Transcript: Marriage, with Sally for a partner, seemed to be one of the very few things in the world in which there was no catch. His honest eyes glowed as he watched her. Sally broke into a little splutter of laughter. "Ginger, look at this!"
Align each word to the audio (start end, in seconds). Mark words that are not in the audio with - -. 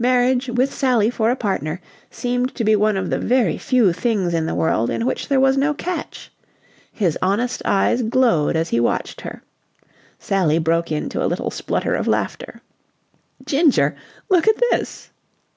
Marriage, 0.00 0.48
with 0.48 0.74
Sally 0.74 1.10
for 1.10 1.30
a 1.30 1.36
partner, 1.36 1.80
seemed 2.10 2.56
to 2.56 2.64
be 2.64 2.74
one 2.74 2.96
of 2.96 3.08
the 3.08 3.20
very 3.20 3.56
few 3.56 3.92
things 3.92 4.34
in 4.34 4.44
the 4.46 4.54
world 4.56 4.90
in 4.90 5.06
which 5.06 5.28
there 5.28 5.38
was 5.38 5.56
no 5.56 5.72
catch. 5.72 6.32
His 6.90 7.16
honest 7.22 7.62
eyes 7.64 8.02
glowed 8.02 8.56
as 8.56 8.70
he 8.70 8.80
watched 8.80 9.20
her. 9.20 9.44
Sally 10.18 10.58
broke 10.58 10.90
into 10.90 11.22
a 11.22 11.28
little 11.30 11.52
splutter 11.52 11.94
of 11.94 12.08
laughter. 12.08 12.62
"Ginger, 13.46 13.94
look 14.28 14.48
at 14.48 14.60
this!" 14.72 15.10